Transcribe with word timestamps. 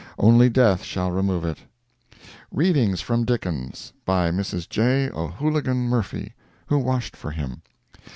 Only 0.17 0.49
Death 0.49 0.83
shall 0.83 1.11
remove 1.11 1.45
it. 1.45 1.59
"Readings 2.51 3.01
from 3.01 3.23
Dickens." 3.23 3.93
By 4.03 4.31
Mrs. 4.31 4.67
J. 4.67 5.11
O'Hooligan 5.11 5.77
Murphy, 5.77 6.33
who 6.65 6.79
washed 6.79 7.15
for 7.15 7.29
him. 7.29 7.61